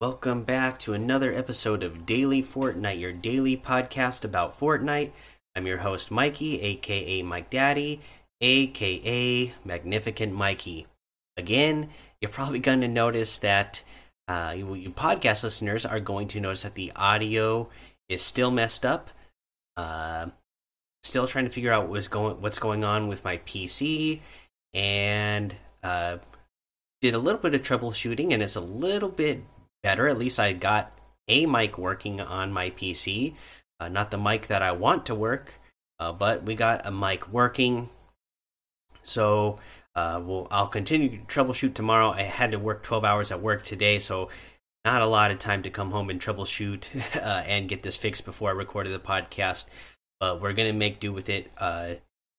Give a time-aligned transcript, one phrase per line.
[0.00, 5.12] Welcome back to another episode of Daily Fortnite, your daily podcast about Fortnite.
[5.54, 8.00] I'm your host, Mikey, aka Mike Daddy,
[8.40, 10.88] aka Magnificent Mikey.
[11.36, 11.90] Again,
[12.20, 13.84] you're probably going to notice that
[14.26, 17.68] uh, you, you, podcast listeners are going to notice that the audio
[18.08, 19.10] is still messed up.
[19.76, 20.26] Uh,
[21.04, 24.20] still trying to figure out what's going what's going on with my PC,
[24.74, 25.54] and
[25.84, 26.18] uh,
[27.00, 29.44] did a little bit of troubleshooting, and it's a little bit
[29.84, 30.08] better.
[30.08, 30.98] At least I got
[31.28, 33.34] a mic working on my PC,
[33.78, 35.60] uh, not the mic that I want to work,
[36.00, 37.90] uh, but we got a mic working.
[39.04, 39.58] So
[39.94, 42.10] uh, we'll, I'll continue to troubleshoot tomorrow.
[42.10, 44.30] I had to work 12 hours at work today, so
[44.84, 48.24] not a lot of time to come home and troubleshoot uh, and get this fixed
[48.24, 49.66] before I recorded the podcast.
[50.18, 51.50] But we're gonna make do with it.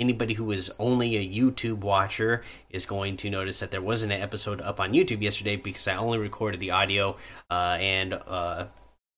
[0.00, 4.22] Anybody who is only a YouTube watcher is going to notice that there wasn't an
[4.22, 7.16] episode up on YouTube yesterday because I only recorded the audio.
[7.50, 8.66] Uh, and uh,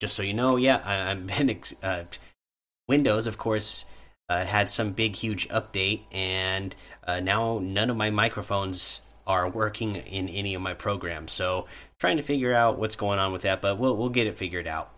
[0.00, 2.02] just so you know, yeah, I, have been uh,
[2.88, 3.86] Windows, of course,
[4.28, 6.74] uh, had some big, huge update, and
[7.06, 11.30] uh, now none of my microphones are working in any of my programs.
[11.30, 11.66] So
[11.98, 14.66] trying to figure out what's going on with that, but we'll we'll get it figured
[14.66, 14.90] out.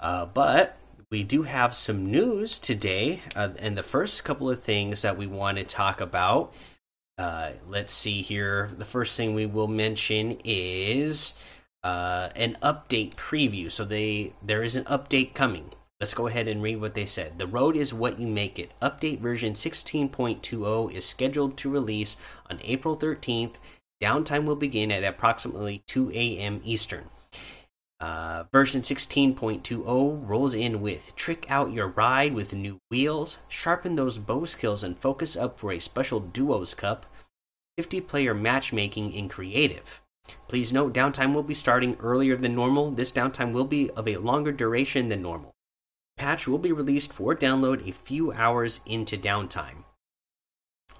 [0.00, 0.78] Uh, but
[1.10, 5.26] we do have some news today, uh, and the first couple of things that we
[5.26, 6.52] want to talk about.
[7.16, 8.68] Uh, let's see here.
[8.76, 11.34] The first thing we will mention is
[11.84, 13.70] uh, an update preview.
[13.70, 15.70] So they there is an update coming.
[16.00, 17.38] Let's go ahead and read what they said.
[17.38, 18.72] The road is what you make it.
[18.82, 22.16] Update version 16.20 is scheduled to release
[22.50, 23.54] on April 13th.
[24.02, 26.60] Downtime will begin at approximately 2 a.m.
[26.64, 27.04] Eastern.
[28.04, 34.18] Uh, version 16.20 rolls in with Trick out your ride with new wheels, sharpen those
[34.18, 37.06] bow skills, and focus up for a special Duos Cup,
[37.78, 40.02] 50 player matchmaking in creative.
[40.48, 42.90] Please note, downtime will be starting earlier than normal.
[42.90, 45.54] This downtime will be of a longer duration than normal.
[46.18, 49.84] Patch will be released for download a few hours into downtime.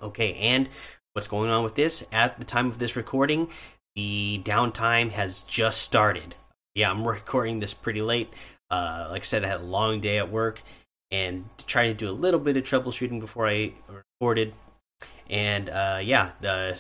[0.01, 0.71] Okay, and
[1.13, 2.03] what's going on with this?
[2.11, 3.51] At the time of this recording,
[3.95, 6.35] the downtime has just started
[6.75, 8.33] yeah, I'm recording this pretty late.
[8.71, 10.63] Uh, like I said, I had a long day at work
[11.11, 14.53] and trying to do a little bit of troubleshooting before I recorded.
[15.31, 16.79] And uh, yeah, the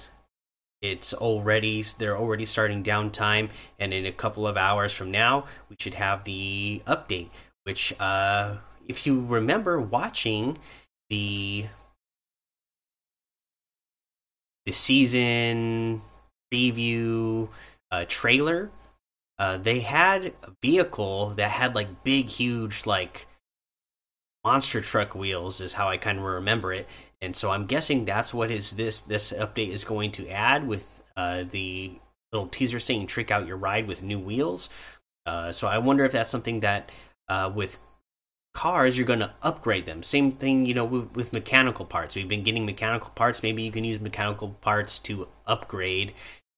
[0.82, 5.76] it's already they're already starting downtime, and in a couple of hours from now, we
[5.78, 7.30] should have the update.
[7.62, 8.56] Which, uh,
[8.86, 10.58] if you remember watching
[11.08, 11.66] the
[14.66, 16.02] the season
[16.52, 17.48] preview
[17.90, 18.70] uh, trailer
[19.38, 23.26] uh, they had a vehicle that had like big, huge, like
[24.44, 26.88] monster truck wheels, is how I kind of remember it.
[27.20, 31.02] And so I'm guessing that's what is this this update is going to add with
[31.16, 31.92] uh, the
[32.32, 34.68] little teaser saying "trick out your ride with new wheels."
[35.26, 36.92] Uh, so I wonder if that's something that
[37.28, 37.78] uh, with
[38.52, 40.02] cars you're going to upgrade them.
[40.02, 42.14] Same thing, you know, with, with, mechanical parts.
[42.14, 43.42] We've been getting mechanical parts.
[43.42, 46.12] Maybe you can use mechanical parts to upgrade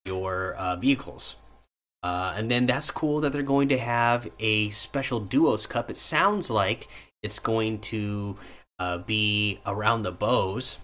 [0.04, 1.36] your uh, vehicles.
[2.06, 5.90] Uh, and then that's cool that they're going to have a special duos cup.
[5.90, 6.86] It sounds like
[7.20, 8.36] it's going to
[8.78, 10.78] uh, be around the bows,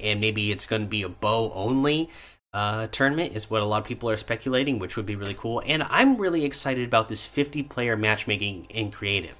[0.00, 2.08] and maybe it's going to be a bow only
[2.54, 5.62] uh, tournament, is what a lot of people are speculating, which would be really cool.
[5.66, 9.36] And I'm really excited about this 50 player matchmaking in creative.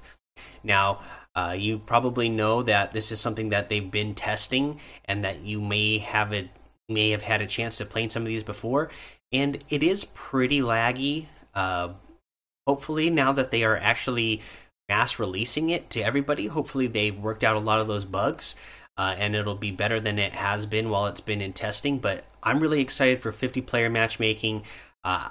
[0.63, 0.99] Now,
[1.35, 5.59] uh, you probably know that this is something that they've been testing, and that you
[5.59, 6.49] may have it
[6.87, 8.91] may have had a chance to play in some of these before
[9.31, 11.27] and it is pretty laggy.
[11.53, 11.89] Uh,
[12.67, 14.41] hopefully, now that they are actually
[14.89, 18.55] mass releasing it to everybody, hopefully they've worked out a lot of those bugs.
[18.97, 21.97] Uh, and it'll be better than it has been while it's been in testing.
[21.97, 24.63] But I'm really excited for 50 player matchmaking.
[25.03, 25.29] Uh,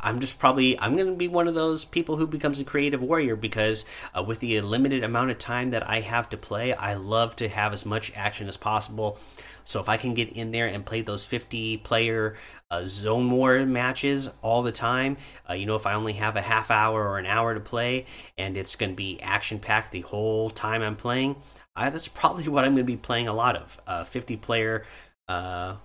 [0.00, 3.02] I'm just probably I'm going to be one of those people who becomes a creative
[3.02, 3.84] warrior because
[4.16, 7.48] uh, with the limited amount of time that I have to play, I love to
[7.48, 9.18] have as much action as possible.
[9.64, 12.36] So if I can get in there and play those 50 player
[12.70, 15.16] uh, zone war matches all the time.
[15.48, 18.06] Uh, you know, if I only have a half hour or an hour to play
[18.38, 21.36] and it's going to be action packed the whole time I'm playing,
[21.74, 24.84] uh, that's probably what I'm going to be playing a lot of uh, 50 player
[25.28, 25.76] uh,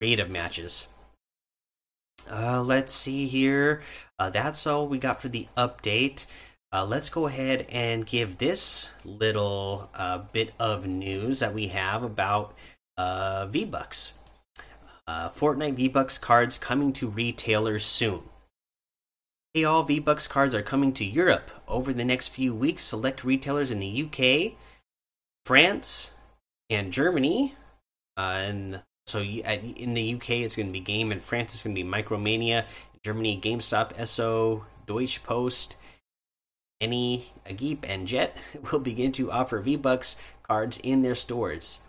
[0.00, 0.88] creative matches.
[2.30, 3.82] Uh, let's see here.
[4.18, 6.24] that's all we got for the update.
[6.72, 9.90] let's go ahead and give this little
[10.32, 12.54] bit of news that we have about
[12.98, 14.18] V Bucks.
[15.06, 18.22] Uh, Fortnite V-Bucks cards coming to retailers soon.
[19.52, 22.84] Hey all, V-Bucks cards are coming to Europe over the next few weeks.
[22.84, 24.58] Select retailers in the UK,
[25.44, 26.10] France,
[26.70, 27.54] and Germany.
[28.16, 31.12] Uh, and so in the UK, it's going to be Game.
[31.12, 32.64] In France, it's going to be Micromania.
[33.04, 35.76] Germany, GameStop, Esso, Deutsche Post,
[36.80, 38.36] any Agip, and Jet
[38.72, 41.80] will begin to offer V Bucks cards in their stores.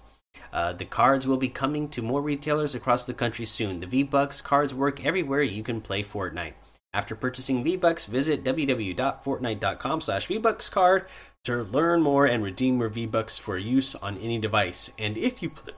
[0.54, 3.80] Uh, the cards will be coming to more retailers across the country soon.
[3.80, 6.54] The V Bucks cards work everywhere you can play Fortnite.
[6.94, 11.06] After purchasing V Bucks, visit www.fortnite.com/slash V Bucks card
[11.44, 14.92] to learn more and redeem your V Bucks for use on any device.
[14.98, 15.74] And if you pl-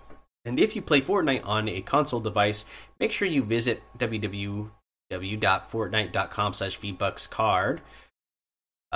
[0.45, 2.65] and if you play Fortnite on a console device,
[2.99, 7.81] make sure you visit www.fortnite.com/slash V Bucks card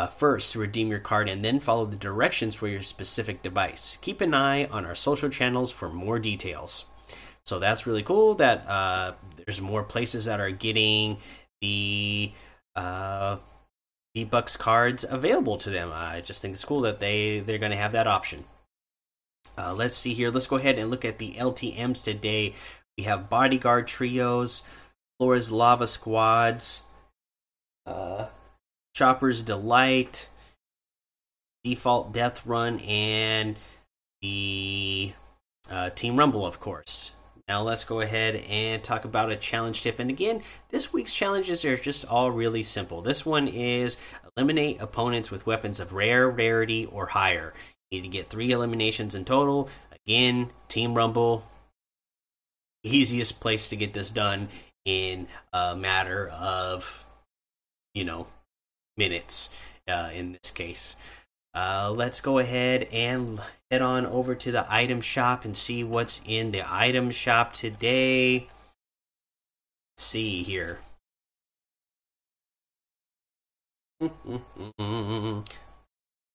[0.01, 4.00] uh, first to redeem your card and then follow the directions for your specific device.
[4.01, 6.86] Keep an eye on our social channels for more details.
[7.45, 11.18] So that's really cool that uh, there's more places that are getting
[11.62, 12.31] the
[12.75, 13.38] uh,
[14.15, 15.92] V-Bucks cards available to them.
[15.94, 18.44] I just think it's cool that they, they're going to have that option.
[19.56, 20.31] Uh, let's see here.
[20.31, 22.56] Let's go ahead and look at the LTMs today.
[22.98, 24.63] We have Bodyguard Trios,
[25.19, 26.81] Floor is Lava Squads,
[27.86, 28.25] uh,
[28.94, 30.28] Chopper's Delight,
[31.64, 33.56] Default Death Run, and
[34.22, 35.14] the
[35.70, 37.12] uh, Team Rumble, of course.
[37.48, 40.00] Now let's go ahead and talk about a challenge tip.
[40.00, 43.02] And again, this week's challenges are just all really simple.
[43.02, 43.98] This one is
[44.38, 47.54] eliminate opponents with weapons of rare, rarity, or higher.
[47.90, 49.70] You need to get three eliminations in total.
[50.06, 51.44] Again, Team Rumble,
[52.84, 54.48] easiest place to get this done
[54.86, 57.06] in a matter of,
[57.94, 58.28] you know,
[59.01, 59.50] minutes
[59.88, 60.95] uh, in this case.
[61.56, 66.21] Uh, let's go ahead and head on over to the item shop and see what's
[66.25, 68.48] in the item shop today.
[69.98, 70.80] Let's see here.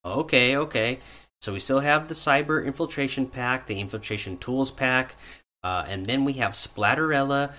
[0.05, 0.99] okay, okay.
[1.41, 5.15] So we still have the Cyber Infiltration Pack, the Infiltration Tools Pack,
[5.63, 7.53] uh, and then we have Splatterella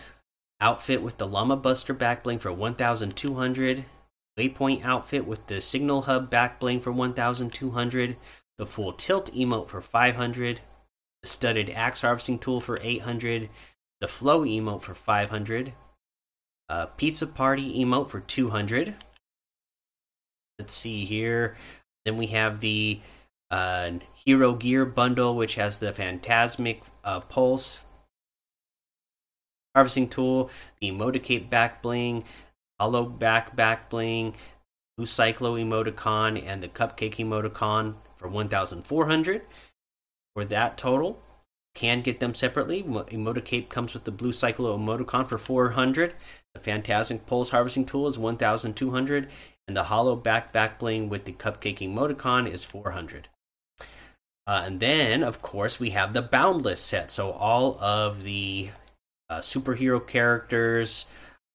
[0.59, 3.85] outfit with the Llama Buster back bling for 1,200.
[4.37, 8.17] Waypoint outfit with the Signal Hub back bling for 1200,
[8.57, 10.61] the full tilt emote for 500,
[11.21, 13.49] the studded axe harvesting tool for 800,
[13.99, 15.73] the flow emote for 500,
[16.69, 18.95] a pizza party emote for 200.
[20.59, 21.55] Let's see here.
[22.05, 22.99] Then we have the
[23.49, 27.79] uh, Hero Gear bundle, which has the Phantasmic uh, Pulse
[29.77, 30.49] harvesting tool,
[30.81, 32.23] the Emoticape back bling,
[32.79, 34.35] hollow back back bling,
[34.97, 39.41] blue cyclo emoticon, and the cupcake emoticon for 1,400.
[40.35, 41.21] For that total,
[41.77, 42.83] can get them separately.
[42.83, 46.15] Emoticape comes with the blue cyclo emoticon for 400.
[46.55, 49.29] The Phantasmic Pulse Harvesting Tool is 1,200,
[49.67, 53.29] and the hollow back back bling with the cupcake emoticon is 400.
[54.47, 57.11] Uh, and then, of course, we have the Boundless set.
[57.11, 58.69] So all of the
[59.29, 61.05] uh, superhero characters,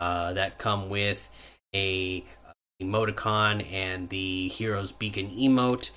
[0.03, 1.31] uh, that come with
[1.73, 2.25] a
[2.83, 5.93] emoticon and the hero's beacon emote.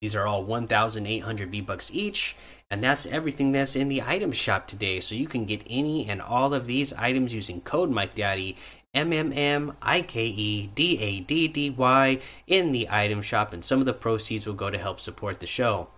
[0.00, 2.36] These are all 1,800 V bucks each,
[2.70, 5.00] and that's everything that's in the item shop today.
[5.00, 8.56] So you can get any and all of these items using code Mike Daddy
[8.94, 13.52] M M M I K E D A D D Y in the item shop,
[13.52, 15.88] and some of the proceeds will go to help support the show.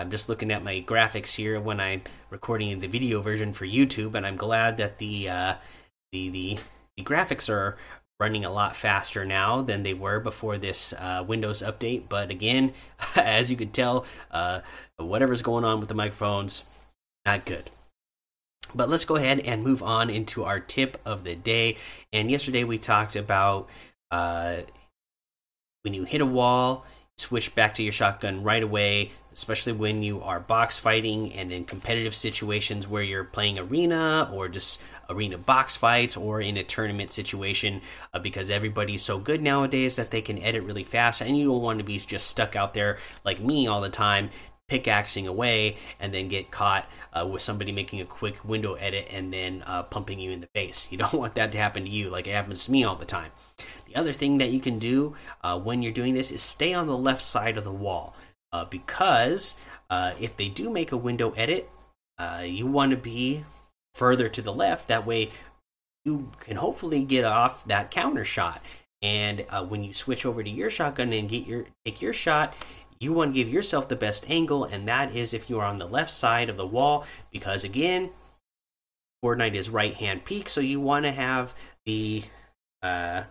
[0.00, 4.14] I'm just looking at my graphics here when I'm recording the video version for YouTube,
[4.14, 5.54] and I'm glad that the uh,
[6.12, 6.58] the, the
[6.96, 7.76] the graphics are
[8.20, 12.08] running a lot faster now than they were before this uh, Windows update.
[12.08, 12.72] But again,
[13.16, 14.60] as you could tell, uh,
[14.96, 16.64] whatever's going on with the microphones,
[17.26, 17.70] not good.
[18.74, 21.76] But let's go ahead and move on into our tip of the day.
[22.12, 23.68] And yesterday we talked about
[24.10, 24.62] uh,
[25.82, 26.84] when you hit a wall,
[27.16, 31.64] switch back to your shotgun right away especially when you are box fighting and in
[31.64, 37.12] competitive situations where you're playing arena or just arena box fights or in a tournament
[37.12, 41.46] situation uh, because everybody's so good nowadays that they can edit really fast and you
[41.46, 44.30] don't want to be just stuck out there like me all the time
[44.66, 49.32] pickaxing away and then get caught uh, with somebody making a quick window edit and
[49.32, 50.88] then uh, pumping you in the face.
[50.94, 53.04] You don't want that to happen to you like it happens to me all the
[53.04, 53.32] time.
[53.86, 56.86] The other thing that you can do uh, when you're doing this is stay on
[56.86, 58.14] the left side of the wall
[58.54, 59.56] uh, because
[59.90, 61.68] uh, if they do make a window edit,
[62.18, 63.44] uh, you want to be
[63.94, 64.86] further to the left.
[64.88, 65.30] That way,
[66.04, 68.62] you can hopefully get off that counter shot.
[69.02, 72.54] And uh, when you switch over to your shotgun and get your take your shot,
[73.00, 75.78] you want to give yourself the best angle, and that is if you are on
[75.78, 77.04] the left side of the wall.
[77.32, 78.10] Because again,
[79.22, 82.22] Fortnite is right hand peek, so you want to have the
[82.82, 83.24] uh,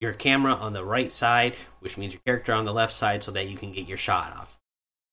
[0.00, 3.32] your camera on the right side, which means your character on the left side, so
[3.32, 4.55] that you can get your shot off.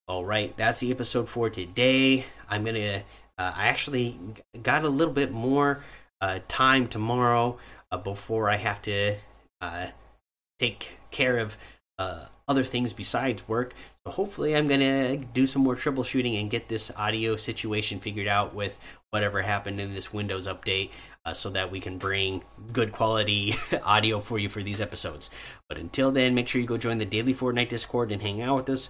[0.05, 2.25] All right, that's the episode for today.
[2.50, 3.03] I'm gonna.
[3.38, 4.19] Uh, I actually
[4.62, 5.81] got a little bit more
[6.19, 7.57] uh, time tomorrow
[7.89, 9.15] uh, before I have to
[9.62, 9.88] uh,
[10.60, 11.57] take care of
[11.98, 13.74] uh, other things besides work.
[14.05, 18.53] So hopefully, I'm gonna do some more troubleshooting and get this audio situation figured out
[18.53, 18.77] with
[19.12, 20.89] whatever happened in this Windows update,
[21.24, 22.43] uh, so that we can bring
[22.74, 25.29] good quality audio for you for these episodes.
[25.69, 28.57] But until then, make sure you go join the Daily Fortnite Discord and hang out
[28.57, 28.89] with us.